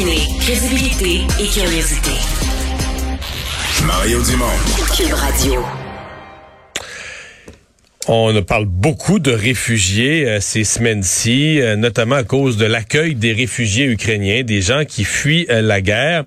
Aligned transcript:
Combiner 0.00 0.20
crédibilité 0.40 1.20
et 1.38 1.46
curiosité. 1.46 2.10
Mario 3.86 4.22
Dumont. 4.22 4.46
Cube 4.96 5.12
Radio. 5.12 5.62
On 8.08 8.42
parle 8.42 8.64
beaucoup 8.64 9.18
de 9.18 9.30
réfugiés 9.30 10.26
euh, 10.26 10.40
ces 10.40 10.64
semaines-ci, 10.64 11.60
euh, 11.60 11.76
notamment 11.76 12.14
à 12.14 12.24
cause 12.24 12.56
de 12.56 12.64
l'accueil 12.64 13.14
des 13.14 13.32
réfugiés 13.32 13.84
ukrainiens, 13.86 14.42
des 14.42 14.62
gens 14.62 14.84
qui 14.86 15.04
fuient 15.04 15.46
euh, 15.50 15.60
la 15.60 15.82
guerre. 15.82 16.24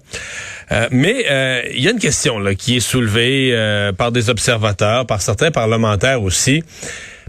mais 0.92 1.26
il 1.74 1.82
y 1.82 1.88
a 1.88 1.92
une 1.92 2.00
question 2.00 2.40
là, 2.40 2.54
qui 2.56 2.78
est 2.78 2.80
soulevée 2.80 3.56
par 3.98 4.12
des 4.12 4.30
observateurs, 4.30 5.06
par 5.06 5.22
certains 5.22 5.52
parlementaires 5.52 6.24
aussi. 6.24 6.64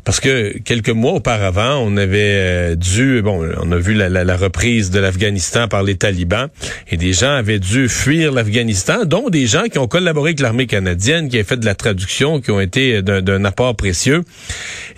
Parce 0.04 0.20
que 0.20 0.58
quelques 0.58 0.90
mois 0.90 1.12
auparavant, 1.12 1.78
on 1.78 1.96
avait 1.96 2.18
euh, 2.20 2.74
dû, 2.74 3.22
bon, 3.22 3.48
on 3.62 3.72
a 3.72 3.78
vu 3.78 3.94
la, 3.94 4.36
reprise 4.36 4.90
de 4.90 5.00
l'Afghanistan 5.00 5.66
par 5.66 5.82
les 5.82 5.96
talibans, 5.96 6.48
et 6.90 6.98
des 6.98 7.14
gens 7.14 7.32
avaient 7.32 7.58
dû 7.58 7.88
fuir 7.88 8.32
l'Afghanistan, 8.32 9.04
dont 9.06 9.30
des 9.30 9.46
gens 9.46 9.64
qui 9.64 9.78
ont 9.78 9.86
collaboré 9.86 10.30
avec 10.30 10.40
l'armée 10.40 10.66
canadienne, 10.66 11.28
qui 11.28 11.40
ont 11.40 11.44
fait 11.44 11.56
de 11.56 11.64
la 11.64 11.74
traduction, 11.74 12.40
qui 12.40 12.50
ont 12.50 12.60
été 12.60 13.00
d'un 13.02 13.44
apport 13.44 13.74
précieux, 13.76 14.24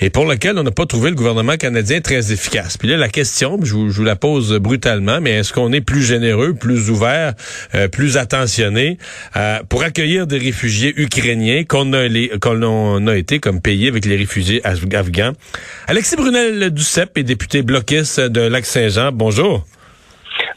et 0.01 0.11
pour 0.11 0.25
lequel 0.25 0.59
on 0.59 0.65
n'a 0.65 0.71
pas 0.73 0.87
trouvé 0.87 1.11
le 1.11 1.17
gouvernement 1.17 1.57
canadien 1.57 2.01
très 2.01 2.33
efficace. 2.33 2.77
Puis 2.77 2.89
là, 2.89 2.97
la 2.97 3.09
question, 3.09 3.61
je 3.63 3.75
vous, 3.75 4.03
la 4.03 4.17
pose 4.17 4.55
brutalement, 4.59 5.21
mais 5.21 5.33
est-ce 5.33 5.53
qu'on 5.53 5.73
est 5.73 5.81
plus 5.81 6.03
généreux, 6.03 6.55
plus 6.55 6.91
ouvert, 6.91 7.35
euh, 7.75 7.87
plus 7.87 8.17
attentionné 8.17 8.99
euh, 9.37 9.61
pour 9.69 9.85
accueillir 9.85 10.27
des 10.27 10.39
réfugiés 10.39 10.93
ukrainiens 10.97 11.63
qu'on 11.65 11.93
a, 11.93 12.09
qu'on 12.41 13.07
a 13.07 13.17
été 13.17 13.39
comme 13.39 13.61
pays 13.61 13.87
avec 13.87 14.05
les 14.05 14.17
réfugiés 14.17 14.61
afghans? 14.65 14.96
Afghan. 14.97 15.33
Alexis 15.87 16.17
Brunel 16.17 16.71
Duceppe 16.71 17.19
est 17.19 17.23
député 17.23 17.63
bloquiste 17.63 18.21
de 18.21 18.41
Lac-Saint-Jean. 18.41 19.13
Bonjour. 19.13 19.65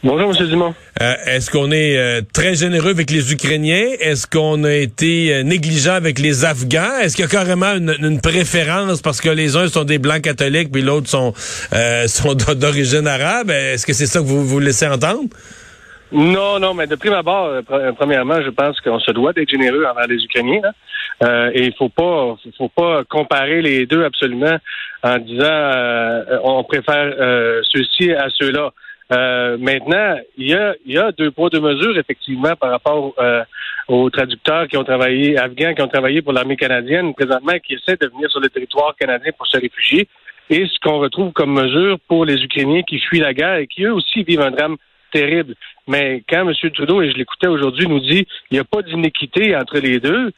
Bonjour, 0.02 0.34
M. 0.34 0.48
Dumont. 0.48 0.74
Euh, 1.02 1.14
est-ce 1.26 1.52
qu'on 1.52 1.72
est 1.72 1.98
euh, 1.98 2.22
très 2.34 2.56
généreux 2.56 2.92
avec 2.92 3.12
les 3.12 3.34
Ukrainiens? 3.34 3.86
Est-ce 4.00 4.28
qu'on 4.28 4.64
a 4.64 4.74
été 4.74 5.34
euh, 5.34 5.44
négligent 5.44 5.92
avec 5.92 6.20
les 6.20 6.46
Afghans? 6.46 7.00
Est-ce 7.02 7.18
qu'il 7.18 7.24
y 7.24 7.28
a 7.28 7.30
carrément 7.30 7.74
une, 7.74 8.22
préférence 8.22 9.02
parce 9.02 9.20
que 9.20 9.30
les 9.30 9.58
uns 9.58 9.68
sont 9.68 9.84
des 9.84 9.98
blancs 9.98 10.22
catholiques 10.22 10.72
puis 10.72 10.82
l'autre 10.82 11.10
sont, 11.10 11.34
sont 12.08 12.34
d'origine 12.34 13.08
arabe? 13.08 13.52
Est-ce 13.52 13.86
que 13.86 13.92
c'est 13.92 14.08
ça 14.08 14.20
que 14.20 14.26
vous 14.26 14.46
vous 14.46 14.60
laissez 14.60 14.88
entendre? 14.88 15.28
Non, 16.12 16.60
non, 16.60 16.74
mais 16.74 16.88
de 16.88 16.96
prime 16.96 17.14
abord, 17.14 17.62
premièrement, 17.98 18.42
je 18.42 18.50
pense 18.50 18.80
qu'on 18.82 19.00
se 19.00 19.12
doit 19.12 19.34
d'être 19.34 19.50
généreux 19.50 19.86
envers 19.86 20.08
les 20.08 20.24
Ukrainiens. 20.24 20.62
Euh, 21.24 21.52
et 21.54 21.66
il 21.66 21.74
faut 21.74 21.90
pas, 21.90 22.38
faut 22.58 22.70
pas 22.70 23.04
comparer 23.04 23.62
les 23.62 23.86
deux 23.86 24.04
absolument 24.04 24.58
en 25.04 25.18
disant 25.18 25.46
euh, 25.46 26.40
on 26.44 26.64
préfère 26.64 27.14
euh, 27.20 27.62
ceux-ci 27.64 28.12
à 28.14 28.30
ceux-là. 28.30 28.72
maintenant, 29.58 30.18
il 30.38 30.50
y 30.50 30.54
a, 30.54 30.76
il 30.86 30.94
y 30.94 30.98
a 30.98 31.12
deux 31.12 31.32
poids 31.32 31.50
deux 31.50 31.60
mesures 31.60 31.98
effectivement 31.98 32.56
par 32.56 32.72
rapport 32.72 33.14
aux 33.88 34.10
traducteurs 34.10 34.68
qui 34.68 34.78
ont 34.78 34.84
travaillé 34.84 35.38
afghans 35.38 35.74
qui 35.74 35.82
ont 35.82 35.88
travaillé 35.88 36.22
pour 36.22 36.32
l'armée 36.32 36.56
canadienne 36.56 37.14
présentement 37.14 37.58
qui 37.66 37.74
essaient 37.74 37.98
de 37.98 38.08
venir 38.08 38.30
sur 38.30 38.40
le 38.40 38.50
territoire 38.50 38.96
canadien 38.96 39.32
pour 39.36 39.48
se 39.48 39.58
réfugier 39.58 40.08
et 40.50 40.68
ce 40.68 40.80
qu'on 40.80 41.00
retrouve 41.00 41.32
comme 41.34 41.54
mesure 41.54 41.98
pour 42.08 42.24
les 42.24 42.42
Ukrainiens 42.44 42.84
qui 42.84 43.00
fuient 43.00 43.20
la 43.20 43.34
guerre 43.34 43.56
et 43.56 43.68
qui 43.68 43.84
eux 43.84 43.94
aussi 43.94 44.24
vivent 44.24 44.42
un 44.42 44.52
drame 44.52 44.78
terrible. 45.12 45.56
Mais 45.90 46.24
quand 46.30 46.48
M. 46.48 46.54
Trudeau, 46.72 47.02
et 47.02 47.12
je 47.12 47.18
l'écoutais 47.18 47.48
aujourd'hui, 47.48 47.88
nous 47.88 48.00
dit 48.00 48.28
il 48.52 48.54
n'y 48.54 48.60
a 48.60 48.64
pas 48.64 48.84
d'inéquité 48.84 49.56
entre 49.56 49.80
les 49.80 50.00
deux, 50.00 50.32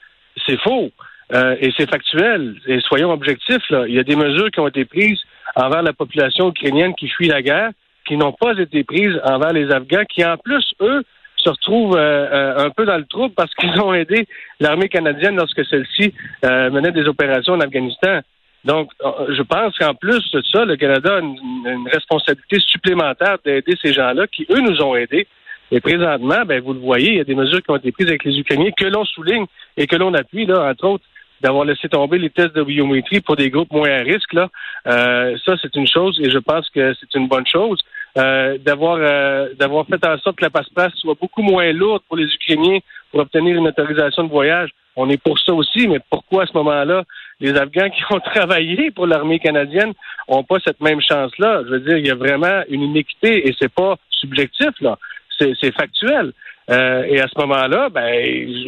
c'est 0.47 0.59
faux. 0.61 0.89
Euh, 1.33 1.55
et 1.59 1.71
c'est 1.77 1.89
factuel. 1.89 2.55
Et 2.67 2.79
soyons 2.79 3.11
objectifs, 3.11 3.69
là. 3.69 3.85
Il 3.87 3.93
y 3.93 3.99
a 3.99 4.03
des 4.03 4.15
mesures 4.15 4.49
qui 4.49 4.61
ont 4.61 4.67
été 4.67 4.85
prises 4.85 5.19
envers 5.55 5.81
la 5.81 5.93
population 5.93 6.49
ukrainienne 6.49 6.93
qui 6.95 7.09
fuit 7.09 7.27
la 7.27 7.41
guerre, 7.41 7.71
qui 8.05 8.15
n'ont 8.15 8.31
pas 8.31 8.53
été 8.57 8.83
prises 8.85 9.19
envers 9.25 9.51
les 9.51 9.69
Afghans, 9.71 10.05
qui 10.09 10.23
en 10.23 10.37
plus, 10.37 10.65
eux, 10.79 11.03
se 11.35 11.49
retrouvent 11.49 11.97
euh, 11.97 12.27
euh, 12.31 12.65
un 12.65 12.69
peu 12.69 12.85
dans 12.85 12.97
le 12.97 13.05
trouble 13.05 13.33
parce 13.33 13.53
qu'ils 13.55 13.77
ont 13.81 13.93
aidé 13.93 14.27
l'armée 14.59 14.89
canadienne 14.89 15.35
lorsque 15.35 15.65
celle-ci 15.65 16.13
menait 16.43 16.91
des 16.91 17.07
opérations 17.07 17.53
en 17.53 17.59
Afghanistan. 17.59 18.19
Donc, 18.63 18.91
je 19.01 19.41
pense 19.41 19.75
qu'en 19.77 19.95
plus 19.95 20.29
de 20.31 20.41
ça, 20.51 20.65
le 20.65 20.75
Canada 20.75 21.15
a 21.15 21.19
une, 21.19 21.35
une 21.65 21.87
responsabilité 21.91 22.59
supplémentaire 22.59 23.37
d'aider 23.43 23.73
ces 23.81 23.91
gens-là 23.91 24.27
qui, 24.27 24.45
eux, 24.51 24.61
nous 24.61 24.81
ont 24.81 24.95
aidés. 24.95 25.27
Et 25.71 25.79
présentement, 25.79 26.43
ben, 26.45 26.61
vous 26.61 26.73
le 26.73 26.79
voyez, 26.79 27.11
il 27.11 27.17
y 27.17 27.21
a 27.21 27.23
des 27.23 27.35
mesures 27.35 27.61
qui 27.63 27.71
ont 27.71 27.77
été 27.77 27.91
prises 27.91 28.07
avec 28.07 28.25
les 28.25 28.37
Ukrainiens 28.37 28.71
que 28.75 28.85
l'on 28.85 29.05
souligne 29.05 29.45
et 29.77 29.87
que 29.87 29.95
l'on 29.95 30.13
appuie, 30.13 30.45
là, 30.45 30.69
entre 30.69 30.85
autres, 30.85 31.05
d'avoir 31.39 31.65
laissé 31.65 31.87
tomber 31.89 32.17
les 32.17 32.29
tests 32.29 32.55
de 32.55 32.63
biométrie 32.63 33.21
pour 33.21 33.35
des 33.35 33.49
groupes 33.49 33.71
moins 33.71 33.89
à 33.89 34.03
risque. 34.03 34.33
Là. 34.33 34.49
Euh, 34.87 35.37
ça, 35.45 35.55
c'est 35.61 35.75
une 35.75 35.87
chose 35.87 36.19
et 36.21 36.29
je 36.29 36.37
pense 36.37 36.69
que 36.69 36.93
c'est 36.99 37.17
une 37.17 37.27
bonne 37.27 37.47
chose. 37.47 37.79
Euh, 38.17 38.57
d'avoir 38.57 38.97
euh, 38.99 39.53
d'avoir 39.57 39.85
fait 39.87 40.05
en 40.05 40.17
sorte 40.17 40.35
que 40.35 40.43
la 40.43 40.49
passe-passe 40.49 40.91
soit 40.95 41.15
beaucoup 41.19 41.41
moins 41.41 41.71
lourde 41.71 42.01
pour 42.09 42.17
les 42.17 42.25
Ukrainiens 42.25 42.79
pour 43.09 43.21
obtenir 43.21 43.55
une 43.55 43.69
autorisation 43.69 44.25
de 44.25 44.29
voyage. 44.29 44.69
On 44.97 45.09
est 45.09 45.21
pour 45.23 45.39
ça 45.39 45.53
aussi, 45.53 45.87
mais 45.87 45.99
pourquoi 46.09 46.43
à 46.43 46.45
ce 46.45 46.51
moment-là, 46.57 47.05
les 47.39 47.55
Afghans 47.55 47.89
qui 47.95 48.03
ont 48.09 48.19
travaillé 48.19 48.91
pour 48.91 49.07
l'armée 49.07 49.39
canadienne 49.39 49.93
n'ont 50.27 50.43
pas 50.43 50.57
cette 50.59 50.81
même 50.81 50.99
chance-là? 50.99 51.63
Je 51.65 51.69
veux 51.69 51.79
dire, 51.79 51.97
il 51.97 52.05
y 52.05 52.11
a 52.11 52.15
vraiment 52.15 52.61
une 52.67 52.81
inéquité 52.81 53.47
et 53.47 53.55
c'est 53.57 53.73
pas 53.73 53.95
subjectif, 54.09 54.71
là 54.81 54.97
c'est 55.39 55.73
factuel. 55.75 56.33
Euh, 56.69 57.03
et 57.03 57.19
à 57.19 57.27
ce 57.27 57.39
moment-là, 57.39 57.89
ben, 57.89 58.13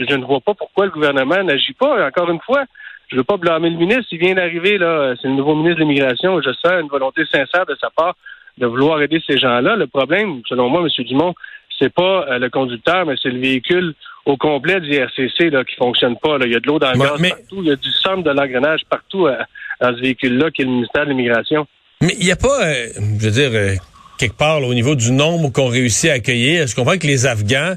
je, 0.10 0.16
ne 0.16 0.26
vois 0.26 0.42
pas 0.42 0.54
pourquoi 0.54 0.86
le 0.86 0.92
gouvernement 0.92 1.42
n'agit 1.44 1.74
pas. 1.74 2.08
Encore 2.08 2.30
une 2.30 2.42
fois, 2.42 2.66
je 3.08 3.16
ne 3.16 3.20
veux 3.20 3.24
pas 3.24 3.38
blâmer 3.38 3.70
le 3.70 3.78
ministre. 3.78 4.08
Il 4.12 4.20
vient 4.20 4.34
d'arriver, 4.34 4.78
là, 4.78 5.14
c'est 5.22 5.28
le 5.28 5.36
nouveau 5.36 5.56
ministre 5.56 5.80
de 5.80 5.82
l'Immigration. 5.82 6.42
Je 6.42 6.52
sens 6.52 6.82
une 6.82 6.90
volonté 6.90 7.24
sincère 7.32 7.66
de 7.66 7.76
sa 7.80 7.90
part 7.92 8.16
de 8.58 8.66
vouloir 8.66 9.02
aider 9.02 9.22
ces 9.26 9.38
gens-là. 9.38 9.76
Le 9.76 9.88
problème, 9.88 10.42
selon 10.48 10.70
moi, 10.70 10.82
M. 10.82 11.06
Dumont, 11.06 11.34
c'est 11.80 11.94
pas 11.94 12.26
euh, 12.30 12.40
le 12.40 12.50
conducteur, 12.50 13.06
mais 13.06 13.16
c'est 13.22 13.30
le 13.30 13.40
véhicule 13.40 13.94
au 14.26 14.38
complet 14.38 14.80
du 14.80 14.94
RCC 14.94 15.50
là, 15.50 15.64
qui 15.64 15.76
fonctionne 15.76 16.18
pas. 16.18 16.38
Là. 16.38 16.46
Il 16.46 16.54
y 16.54 16.56
a 16.56 16.60
de 16.60 16.68
l'eau 16.68 16.80
dans 16.80 16.92
le 16.92 17.00
gaz 17.00 17.30
partout. 17.30 17.58
Il 17.62 17.68
y 17.68 17.72
a 17.72 17.76
du 17.76 17.92
sang 17.92 18.18
de 18.18 18.30
l'engrenage 18.30 18.82
partout 18.90 19.28
euh, 19.28 19.38
dans 19.82 19.96
ce 19.96 20.02
véhicule-là 20.02 20.52
qui 20.52 20.62
est 20.62 20.66
le 20.66 20.72
ministère 20.72 21.06
de 21.06 21.10
l'Immigration. 21.10 21.68
Mais 22.02 22.16
il 22.20 22.26
n'y 22.26 22.32
a 22.32 22.36
pas, 22.36 22.74
je 23.20 23.26
veux 23.26 23.32
dire, 23.32 23.80
quelque 24.18 24.38
part 24.38 24.62
au 24.62 24.74
niveau 24.74 24.96
du 24.96 25.12
nombre 25.12 25.52
qu'on 25.52 25.68
réussit 25.68 26.10
à 26.10 26.14
accueillir. 26.14 26.68
Je 26.68 26.76
comprends 26.76 26.98
que 26.98 27.08
les 27.08 27.26
Afghans, 27.26 27.76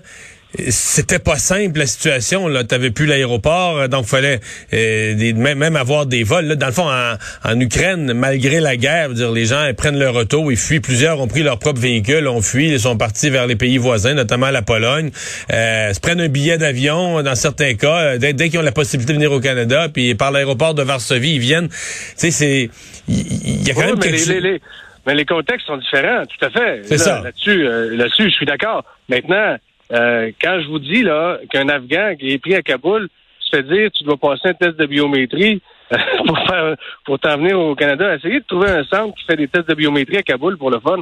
c'était 0.68 1.18
pas 1.18 1.36
simple 1.36 1.78
la 1.78 1.86
situation. 1.86 2.48
Là, 2.48 2.64
t'avais 2.64 2.90
plus 2.90 3.06
l'aéroport, 3.06 3.78
euh, 3.78 3.88
donc 3.88 4.06
fallait 4.06 4.40
euh, 4.72 5.34
même, 5.34 5.76
avoir 5.76 6.06
des 6.06 6.22
vols. 6.22 6.46
Là, 6.46 6.54
dans 6.54 6.66
le 6.66 6.72
fond, 6.72 6.88
en, 6.88 7.60
Ukraine, 7.60 8.12
malgré 8.12 8.60
la 8.60 8.76
guerre, 8.76 9.10
dire 9.10 9.32
les 9.32 9.46
gens 9.46 9.70
prennent 9.76 9.98
leur 9.98 10.14
auto, 10.14 10.50
ils 10.50 10.56
fuient. 10.56 10.80
Plusieurs 10.80 11.20
ont 11.20 11.26
pris 11.26 11.42
leur 11.42 11.58
propre 11.58 11.80
véhicule, 11.80 12.28
ont 12.28 12.42
fui, 12.42 12.68
ils 12.68 12.80
sont 12.80 12.96
partis 12.96 13.30
vers 13.30 13.46
les 13.46 13.56
pays 13.56 13.78
voisins, 13.78 14.14
notamment 14.14 14.50
la 14.50 14.62
Pologne. 14.62 15.10
Euh, 15.52 15.92
se 15.92 16.00
prennent 16.00 16.20
un 16.20 16.28
billet 16.28 16.58
d'avion 16.58 17.22
dans 17.22 17.34
certains 17.34 17.74
cas 17.74 17.98
euh, 17.98 18.18
dès, 18.18 18.48
qu'ils 18.48 18.58
ont 18.58 18.62
la 18.62 18.72
possibilité 18.72 19.12
de 19.12 19.18
venir 19.18 19.32
au 19.32 19.40
Canada, 19.40 19.88
puis 19.92 20.14
par 20.14 20.30
l'aéroport 20.30 20.74
de 20.74 20.82
Varsovie, 20.82 21.34
ils 21.34 21.40
viennent. 21.40 21.68
Tu 21.68 21.76
sais, 22.16 22.30
c'est 22.30 22.70
il 23.08 23.66
y, 23.66 23.70
a 23.70 23.74
quand 23.74 23.86
même 23.86 24.00
quelque 24.00 24.60
mais 25.06 25.14
les 25.14 25.24
contextes 25.24 25.66
sont 25.66 25.76
différents, 25.76 26.24
tout 26.26 26.44
à 26.44 26.50
fait. 26.50 26.80
C'est 26.84 26.98
ça. 26.98 27.22
Là-dessus, 27.22 27.66
euh, 27.66 27.96
là-dessus, 27.96 28.24
je 28.24 28.34
suis 28.34 28.46
d'accord. 28.46 28.84
Maintenant, 29.08 29.56
euh, 29.92 30.30
quand 30.42 30.60
je 30.60 30.66
vous 30.68 30.80
dis 30.80 31.02
là 31.02 31.38
qu'un 31.50 31.68
Afghan 31.68 32.14
qui 32.18 32.32
est 32.32 32.38
pris 32.38 32.56
à 32.56 32.62
Kaboul 32.62 33.08
se 33.38 33.56
fait 33.56 33.62
dire 33.62 33.88
tu 33.92 34.02
dois 34.02 34.16
passer 34.16 34.48
un 34.48 34.54
test 34.54 34.76
de 34.76 34.86
biométrie 34.86 35.62
pour 36.26 36.38
faire 36.48 36.74
pour 37.04 37.18
t'en 37.20 37.36
venir 37.36 37.58
au 37.60 37.76
Canada, 37.76 38.16
essayez 38.16 38.40
de 38.40 38.44
trouver 38.46 38.70
un 38.70 38.84
centre 38.84 39.14
qui 39.14 39.24
fait 39.24 39.36
des 39.36 39.46
tests 39.46 39.68
de 39.68 39.74
biométrie 39.74 40.16
à 40.16 40.22
Kaboul 40.22 40.58
pour 40.58 40.70
le 40.70 40.80
fun. 40.80 40.96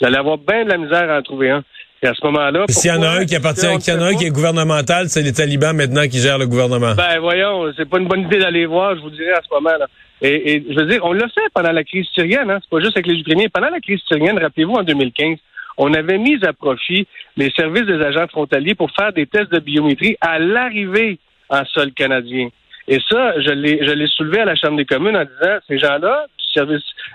Vous 0.00 0.06
allez 0.06 0.16
avoir 0.16 0.38
bien 0.38 0.64
de 0.64 0.70
la 0.70 0.78
misère 0.78 1.10
à 1.10 1.18
en 1.18 1.22
trouver 1.22 1.50
un. 1.50 1.64
Et 2.02 2.06
à 2.06 2.14
ce 2.14 2.24
moment-là. 2.24 2.64
S'il 2.70 2.90
y 2.90 2.94
en 2.94 3.02
a 3.02 3.10
un 3.10 3.26
qui 3.26 3.36
appartient, 3.36 3.66
s'il 3.80 3.92
y 3.92 3.96
en 3.96 4.00
a 4.00 4.06
un 4.06 4.14
qui 4.14 4.24
est 4.24 4.30
gouvernemental, 4.30 5.10
c'est 5.10 5.20
les 5.20 5.34
talibans 5.34 5.76
maintenant 5.76 6.06
qui 6.08 6.18
gèrent 6.18 6.38
le 6.38 6.46
gouvernement. 6.46 6.94
Ben 6.94 7.18
voyons, 7.20 7.70
c'est 7.76 7.86
pas 7.86 7.98
une 7.98 8.08
bonne 8.08 8.22
idée 8.22 8.38
d'aller 8.38 8.64
voir, 8.64 8.96
je 8.96 9.02
vous 9.02 9.10
dirais 9.10 9.32
à 9.32 9.42
ce 9.42 9.54
moment-là. 9.54 9.86
Et, 10.22 10.62
je 10.68 10.74
veux 10.74 10.86
dire, 10.86 11.04
on 11.04 11.12
l'a 11.12 11.28
fait 11.28 11.48
pendant 11.54 11.72
la 11.72 11.84
crise 11.84 12.06
syrienne, 12.14 12.50
hein? 12.50 12.58
c'est 12.60 12.70
pas 12.70 12.80
juste 12.80 12.96
avec 12.96 13.06
les 13.06 13.18
Ukrainiens. 13.20 13.48
Pendant 13.52 13.70
la 13.70 13.80
crise 13.80 14.00
syrienne, 14.06 14.38
rappelez-vous, 14.38 14.74
en 14.74 14.82
2015, 14.82 15.38
on 15.78 15.94
avait 15.94 16.18
mis 16.18 16.38
à 16.44 16.52
profit 16.52 17.06
les 17.36 17.50
services 17.50 17.86
des 17.86 18.02
agents 18.02 18.26
frontaliers 18.28 18.74
pour 18.74 18.90
faire 18.90 19.12
des 19.12 19.26
tests 19.26 19.50
de 19.50 19.60
biométrie 19.60 20.16
à 20.20 20.38
l'arrivée 20.38 21.18
en 21.48 21.64
sol 21.64 21.92
canadien. 21.92 22.48
Et 22.86 22.98
ça, 23.08 23.40
je 23.40 23.50
l'ai, 23.50 24.06
soulevé 24.08 24.40
à 24.40 24.44
la 24.44 24.56
Chambre 24.56 24.76
des 24.76 24.84
communes 24.84 25.16
en 25.16 25.24
disant, 25.24 25.58
ces 25.68 25.78
gens-là, 25.78 26.26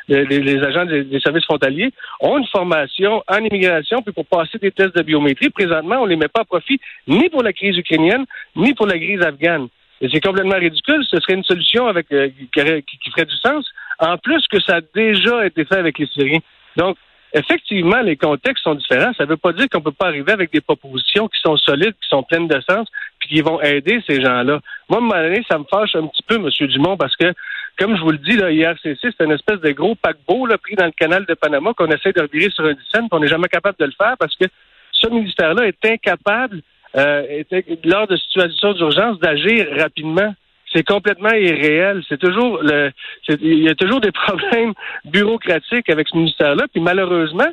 les, 0.08 0.64
agents 0.64 0.86
des, 0.86 1.20
services 1.20 1.44
frontaliers, 1.44 1.92
ont 2.22 2.38
une 2.38 2.48
formation 2.48 3.22
en 3.28 3.38
immigration, 3.38 4.02
puis 4.02 4.14
pour 4.14 4.26
passer 4.26 4.58
des 4.58 4.72
tests 4.72 4.96
de 4.96 5.02
biométrie, 5.02 5.50
présentement, 5.50 5.98
on 6.02 6.06
les 6.06 6.16
met 6.16 6.28
pas 6.28 6.42
à 6.42 6.46
profit 6.46 6.80
ni 7.08 7.30
pour 7.30 7.44
la 7.44 7.54
crise 7.54 7.78
ukrainienne, 7.78 8.26
ni 8.56 8.74
pour 8.74 8.88
la 8.88 8.98
crise 8.98 9.22
afghane. 9.22 9.68
C'est 10.02 10.24
complètement 10.24 10.58
ridicule. 10.58 11.04
Ce 11.10 11.20
serait 11.20 11.34
une 11.34 11.44
solution 11.44 11.88
avec 11.88 12.12
euh, 12.12 12.30
qui, 12.30 13.10
ferait 13.12 13.26
du 13.26 13.36
sens. 13.38 13.66
En 14.00 14.18
plus 14.18 14.46
que 14.48 14.60
ça 14.62 14.78
a 14.78 14.82
déjà 14.94 15.46
été 15.46 15.64
fait 15.66 15.78
avec 15.78 15.98
les 15.98 16.08
Syriens. 16.08 16.40
Donc, 16.76 16.98
effectivement, 17.34 18.02
les 18.02 18.18
contextes 18.18 18.64
sont 18.64 18.76
différents. 18.76 19.14
Ça 19.14 19.24
ne 19.24 19.30
veut 19.30 19.38
pas 19.38 19.54
dire 19.54 19.68
qu'on 19.72 19.80
ne 19.80 19.84
peut 19.84 19.92
pas 19.92 20.08
arriver 20.08 20.32
avec 20.32 20.52
des 20.52 20.62
propositions 20.62 21.28
qui 21.28 21.40
sont 21.42 21.56
solides, 21.58 21.94
qui 22.02 22.10
sont 22.10 22.24
pleines 22.24 22.48
de 22.48 22.60
sens, 22.70 22.88
puis 23.20 23.30
qui 23.30 23.42
vont 23.42 23.62
aider 23.62 24.02
ces 24.08 24.22
gens-là. 24.22 24.60
Moi, 24.90 25.00
à 25.00 25.02
un 25.02 25.02
moment 25.02 25.22
donné, 25.22 25.46
ça 25.50 25.58
me 25.58 25.66
fâche 25.70 25.96
un 25.96 26.08
petit 26.08 26.24
peu, 26.24 26.36
M. 26.36 26.50
Dumont, 26.68 26.98
parce 26.98 27.16
que, 27.16 27.34
comme 27.78 27.96
je 27.96 28.02
vous 28.02 28.12
le 28.12 28.18
dis, 28.18 28.36
là, 28.36 28.52
IRCC, 28.52 29.00
c'est 29.02 29.24
une 29.24 29.32
espèce 29.32 29.60
de 29.62 29.72
gros 29.72 29.96
paquebot 29.96 30.46
là, 30.46 30.58
pris 30.58 30.76
dans 30.76 30.86
le 30.86 30.92
canal 30.92 31.26
de 31.26 31.34
Panama 31.34 31.74
qu'on 31.74 31.88
essaie 31.88 32.12
de 32.12 32.22
revirer 32.22 32.50
sur 32.52 32.66
un 32.66 32.74
dizaine, 32.74 33.08
puis 33.10 33.14
on 33.14 33.20
n'est 33.20 33.28
jamais 33.28 33.48
capable 33.48 33.78
de 33.80 33.86
le 33.86 33.94
faire 33.98 34.16
parce 34.18 34.36
que 34.36 34.46
ce 34.92 35.10
ministère-là 35.10 35.68
est 35.68 35.86
incapable, 35.86 36.62
euh, 36.98 37.44
lors 37.84 38.08
de 38.08 38.16
situations 38.18 38.74
d'urgence, 38.74 39.20
d'agir 39.20 39.68
rapidement. 39.78 40.34
C'est 40.74 40.84
complètement 40.84 41.34
irréel. 41.34 42.04
C'est 42.10 42.20
toujours 42.20 42.62
le, 42.62 42.92
il 43.30 43.64
y 43.64 43.70
a 43.70 43.76
toujours 43.76 44.02
des 44.02 44.12
problèmes 44.26 44.74
bureaucratiques 45.06 45.90
avec 45.90 46.08
ce 46.08 46.18
ministère-là. 46.18 46.66
Puis 46.72 46.82
malheureusement, 46.82 47.48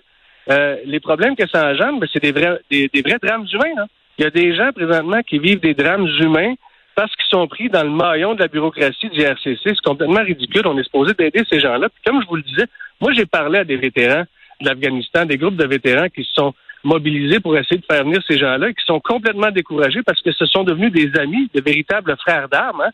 euh, 0.51 0.77
les 0.85 1.01
problèmes 1.01 1.37
que 1.37 1.49
ça 1.49 1.71
engendre, 1.71 2.01
ben, 2.01 2.09
c'est 2.13 2.23
des 2.23 2.33
vrais, 2.33 2.59
des, 2.71 2.89
vrais 3.05 3.19
drames 3.23 3.47
humains. 3.53 3.87
Il 4.19 4.25
y 4.25 4.27
a 4.27 4.31
des 4.31 4.55
gens 4.55 4.73
présentement 4.73 5.23
qui 5.23 5.39
vivent 5.39 5.61
des 5.61 5.75
drames 5.75 6.09
humains 6.21 6.55
parce 6.95 7.15
qu'ils 7.17 7.31
sont 7.31 7.47
pris 7.47 7.69
dans 7.69 7.85
le 7.85 7.91
maillon 7.91 8.35
de 8.35 8.41
la 8.41 8.49
bureaucratie 8.49 9.09
du 9.09 9.21
RCC. 9.21 9.57
C'est 9.65 9.81
complètement 9.81 10.23
ridicule. 10.23 10.67
On 10.67 10.77
est 10.79 10.85
supposé 10.85 11.15
d'aider 11.15 11.43
ces 11.49 11.61
gens-là. 11.61 11.89
Puis 11.89 12.03
comme 12.05 12.23
je 12.23 12.29
vous 12.29 12.37
le 12.37 12.43
disais, 12.43 12.67
moi 13.01 13.13
j'ai 13.13 13.27
parlé 13.27 13.61
à 13.61 13.65
des 13.65 13.77
vétérans 13.77 14.25
de 14.61 14.69
l'Afghanistan, 14.69 15.25
des 15.25 15.39
groupes 15.39 15.57
de 15.57 15.67
vétérans 15.67 16.09
qui 16.09 16.25
se 16.25 16.33
sont 16.35 16.55
mobilisés 16.85 17.41
pour 17.41 17.57
essayer 17.57 17.79
de 17.79 17.87
faire 17.87 18.05
venir 18.05 18.21
ces 18.27 18.39
gens-là 18.39 18.73
qui 18.73 18.85
sont 18.85 19.01
complètement 19.01 19.51
découragés 19.51 20.03
parce 20.05 20.21
que 20.21 20.33
ce 20.33 20.47
sont 20.47 20.65
devenus 20.65 20.93
des 20.93 21.11
amis, 21.19 21.49
de 21.55 21.61
véritables 21.61 22.17
frères 22.19 22.49
d'armes, 22.49 22.83
hein, 22.83 22.91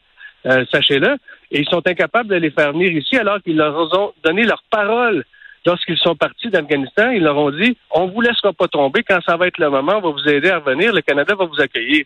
euh, 0.46 0.64
sachez-le, 0.70 1.17
et 1.50 1.61
ils 1.61 1.69
sont 1.69 1.87
incapables 1.87 2.29
de 2.29 2.37
les 2.37 2.50
faire 2.50 2.73
venir 2.73 2.93
ici 2.93 3.17
alors 3.17 3.43
qu'ils 3.43 3.56
leur 3.56 3.75
ont 3.76 4.12
donné 4.23 4.44
leur 4.44 4.62
parole 4.70 5.25
lorsqu'ils 5.67 5.99
sont 5.99 6.14
partis 6.14 6.50
d'Afghanistan. 6.50 7.11
Ils 7.11 7.23
leur 7.23 7.37
ont 7.37 7.50
dit, 7.50 7.76
on 7.90 8.06
vous 8.06 8.20
laissera 8.20 8.52
pas 8.52 8.69
tomber 8.69 9.02
quand 9.02 9.19
ça 9.26 9.37
va 9.37 9.46
être 9.46 9.58
le 9.58 9.70
moment, 9.70 9.96
on 9.96 10.00
va 10.00 10.11
vous 10.11 10.29
aider 10.29 10.50
à 10.50 10.58
revenir, 10.58 10.93
le 10.93 11.00
Canada 11.00 11.35
va 11.35 11.46
vous 11.46 11.61
accueillir. 11.61 12.05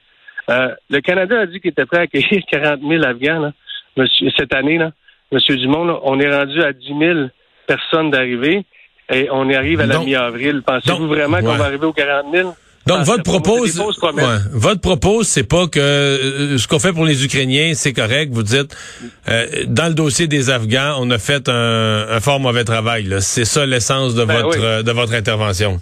Euh, 0.51 0.75
le 0.91 1.01
Canada 1.01 1.41
a 1.41 1.47
dit 1.47 1.61
qu'il 1.61 1.71
était 1.71 1.87
prêt 1.87 1.99
à 1.99 2.03
accueillir 2.03 2.43
40 2.51 2.81
000 2.81 3.05
Afghans 3.05 3.41
là, 3.41 3.53
monsieur, 3.97 4.31
cette 4.37 4.55
année. 4.55 4.79
Là. 4.79 4.93
Monsieur 5.31 5.57
Dumont, 5.57 6.01
on 6.05 6.19
est 6.21 6.35
rendu 6.35 6.63
à 6.63 6.73
10 6.73 6.99
000 6.99 7.21
personnes 7.67 8.11
d'arrivée 8.11 8.65
et 9.11 9.29
on 9.31 9.49
y 9.49 9.55
arrive 9.55 9.81
à 9.81 9.87
la 9.87 9.99
mi-avril. 9.99 10.63
Pensez-vous 10.65 11.09
vraiment 11.09 11.41
qu'on 11.41 11.55
va 11.55 11.65
arriver 11.65 11.87
aux 11.87 11.93
40 11.93 12.27
000? 12.33 12.55
Donc 12.85 13.03
votre 13.03 13.23
propos, 13.23 13.65
votre 14.53 14.81
propos, 14.81 15.23
c'est 15.23 15.49
pas 15.49 15.69
que 15.69 15.79
euh, 15.79 16.59
ce 16.59 16.67
qu'on 16.67 16.81
fait 16.81 16.93
pour 16.93 17.05
les 17.05 17.25
Ukrainiens, 17.25 17.75
c'est 17.75 17.93
correct. 17.93 18.33
Vous 18.33 18.43
dites 18.43 18.77
euh, 19.29 19.47
dans 19.69 19.87
le 19.87 19.95
dossier 19.95 20.27
des 20.27 20.51
Afghans, 20.51 20.97
on 20.99 21.09
a 21.11 21.19
fait 21.19 21.49
un, 21.49 22.19
fort 22.21 22.41
mauvais 22.41 22.65
travail. 22.65 23.07
C'est 23.21 23.45
ça 23.45 23.67
l'essence 23.67 24.17
de 24.17 24.25
ben 24.25 24.43
votre 24.43 24.83
de 24.83 24.91
votre 24.91 25.15
intervention. 25.15 25.81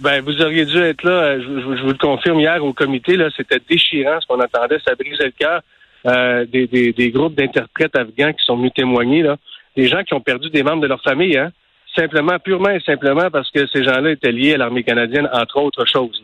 Ben, 0.00 0.22
vous 0.22 0.40
auriez 0.40 0.64
dû 0.64 0.78
être 0.78 1.02
là. 1.02 1.10
Euh, 1.10 1.42
je, 1.42 1.82
vous 1.82 1.88
le 1.88 1.98
confirme 1.98 2.38
hier 2.38 2.64
au 2.64 2.72
comité. 2.72 3.16
Là, 3.16 3.28
c'était 3.36 3.60
déchirant 3.68 4.20
ce 4.20 4.26
qu'on 4.26 4.40
entendait. 4.40 4.78
Ça 4.86 4.94
brisait 4.94 5.26
le 5.26 5.32
cœur 5.32 5.60
euh, 6.06 6.46
des, 6.46 6.68
des, 6.68 6.92
des, 6.92 7.10
groupes 7.10 7.34
d'interprètes 7.34 7.96
afghans 7.96 8.32
qui 8.32 8.44
sont 8.44 8.56
venus 8.56 8.72
témoigner. 8.74 9.22
Là, 9.22 9.36
des 9.76 9.88
gens 9.88 10.04
qui 10.04 10.14
ont 10.14 10.20
perdu 10.20 10.50
des 10.50 10.62
membres 10.62 10.82
de 10.82 10.86
leur 10.86 11.02
famille. 11.02 11.36
Hein, 11.36 11.50
simplement, 11.98 12.38
purement 12.38 12.70
et 12.70 12.80
simplement 12.80 13.30
parce 13.30 13.50
que 13.50 13.66
ces 13.66 13.82
gens-là 13.84 14.12
étaient 14.12 14.32
liés 14.32 14.54
à 14.54 14.58
l'armée 14.58 14.84
canadienne, 14.84 15.28
entre 15.32 15.58
autres 15.58 15.86
choses. 15.86 16.22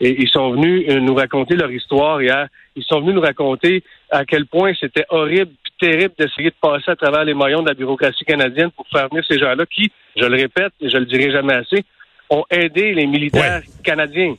Et 0.00 0.22
ils 0.22 0.28
sont 0.28 0.50
venus 0.50 0.84
euh, 0.88 1.00
nous 1.00 1.14
raconter 1.14 1.56
leur 1.56 1.70
histoire 1.70 2.20
hier. 2.20 2.48
Ils 2.74 2.84
sont 2.84 3.00
venus 3.00 3.14
nous 3.14 3.22
raconter 3.22 3.82
à 4.10 4.24
quel 4.24 4.46
point 4.46 4.72
c'était 4.78 5.06
horrible, 5.08 5.52
terrible 5.80 6.14
d'essayer 6.18 6.50
de 6.50 6.56
passer 6.60 6.90
à 6.90 6.96
travers 6.96 7.24
les 7.24 7.34
maillons 7.34 7.62
de 7.62 7.68
la 7.68 7.74
bureaucratie 7.74 8.24
canadienne 8.24 8.70
pour 8.70 8.86
faire 8.88 9.08
venir 9.08 9.24
ces 9.28 9.38
gens-là 9.38 9.64
qui, 9.66 9.90
je 10.16 10.24
le 10.26 10.36
répète, 10.36 10.72
et 10.80 10.88
je 10.88 10.96
le 10.98 11.06
dirai 11.06 11.30
jamais 11.30 11.54
assez, 11.54 11.84
ont 12.30 12.44
aidé 12.50 12.92
les 12.92 13.06
militaires 13.06 13.62
canadiens. 13.84 14.34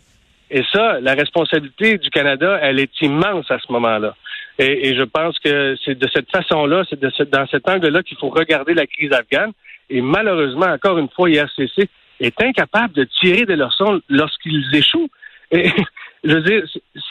Et 0.49 0.63
ça, 0.71 0.99
la 1.01 1.13
responsabilité 1.13 1.97
du 1.97 2.09
Canada, 2.09 2.59
elle 2.61 2.79
est 2.79 3.01
immense 3.01 3.49
à 3.51 3.59
ce 3.59 3.71
moment-là. 3.71 4.15
Et, 4.59 4.95
je 4.95 5.03
pense 5.03 5.37
que 5.39 5.75
c'est 5.85 5.97
de 5.97 6.07
cette 6.11 6.31
façon-là, 6.31 6.83
c'est 6.89 6.99
dans 7.29 7.47
cet 7.47 7.69
angle-là 7.69 8.01
qu'il 8.01 8.17
faut 8.17 8.29
regarder 8.29 8.73
la 8.73 8.87
crise 8.87 9.11
afghane. 9.11 9.51
Et 9.89 10.01
malheureusement, 10.01 10.67
encore 10.67 10.97
une 10.97 11.09
fois, 11.09 11.29
IRCC 11.29 11.89
est 12.19 12.41
incapable 12.41 12.93
de 12.93 13.03
tirer 13.21 13.45
des 13.45 13.55
leçons 13.55 14.01
lorsqu'ils 14.09 14.75
échouent. 14.75 15.09
Et, 15.51 15.69
je 16.23 16.33
veux 16.33 16.41
dire, 16.41 16.63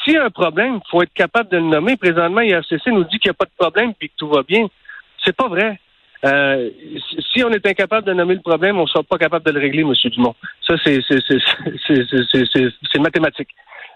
s'il 0.04 0.14
y 0.14 0.16
a 0.16 0.24
un 0.24 0.30
problème, 0.30 0.80
il 0.84 0.90
faut 0.90 1.02
être 1.02 1.14
capable 1.14 1.50
de 1.50 1.56
le 1.56 1.64
nommer. 1.64 1.96
Présentement, 1.96 2.40
IRCC 2.40 2.88
nous 2.88 3.04
dit 3.04 3.18
qu'il 3.18 3.30
n'y 3.30 3.34
a 3.34 3.34
pas 3.34 3.46
de 3.46 3.56
problème 3.56 3.92
et 4.00 4.08
que 4.08 4.14
tout 4.18 4.28
va 4.28 4.42
bien. 4.42 4.66
C'est 5.24 5.36
pas 5.36 5.48
vrai. 5.48 5.78
Euh, 6.24 6.70
si 7.32 7.44
on 7.44 7.50
est 7.50 7.66
incapable 7.66 8.06
de 8.06 8.12
nommer 8.12 8.34
le 8.34 8.40
problème, 8.40 8.78
on 8.78 8.82
ne 8.82 8.86
sera 8.86 9.02
pas 9.02 9.18
capable 9.18 9.44
de 9.44 9.52
le 9.52 9.60
régler, 9.60 9.82
M. 9.82 9.92
Dumont. 10.10 10.34
Ça, 10.66 10.74
c'est 10.82 11.00
mathématique. 12.98 13.50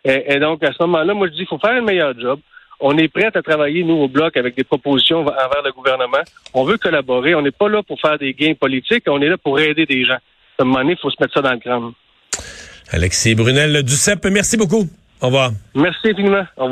Et, 0.05 0.39
donc, 0.39 0.63
à 0.63 0.73
ce 0.73 0.83
moment-là, 0.83 1.15
moi, 1.15 1.27
je 1.27 1.33
dis 1.33 1.39
qu'il 1.39 1.49
faut 1.49 1.59
faire 1.59 1.73
un 1.73 1.83
meilleur 1.83 2.19
job. 2.19 2.41
On 2.81 2.97
est 2.97 3.09
prêt 3.09 3.31
à 3.35 3.43
travailler, 3.43 3.85
nous, 3.85 3.95
au 3.95 4.09
Bloc, 4.09 4.37
avec 4.37 4.57
des 4.57 4.65
propositions 4.65 5.21
envers 5.21 5.63
le 5.65 5.73
gouvernement. 5.73 6.23
On 6.55 6.65
veut 6.65 6.79
collaborer. 6.79 7.35
On 7.35 7.43
n'est 7.43 7.51
pas 7.51 7.69
là 7.69 7.83
pour 7.83 8.01
faire 8.01 8.19
des 8.19 8.33
gains 8.33 8.55
politiques. 8.55 9.05
On 9.07 9.21
est 9.21 9.29
là 9.29 9.37
pour 9.37 9.61
aider 9.61 9.85
des 9.85 10.05
gens. 10.05 10.19
À 10.59 10.63
un 10.63 10.65
moment 10.65 10.79
donné, 10.79 10.93
il 10.93 10.99
faut 10.99 11.11
se 11.11 11.17
mettre 11.21 11.35
ça 11.35 11.43
dans 11.43 11.53
le 11.53 11.59
crâne. 11.59 11.93
Alexis 12.91 13.35
Brunel 13.35 13.83
Duceppe, 13.83 14.27
merci 14.27 14.57
beaucoup. 14.57 14.89
Au 15.21 15.27
revoir. 15.27 15.51
Merci 15.75 16.09
infiniment. 16.11 16.45
Au 16.57 16.65
revoir. 16.65 16.69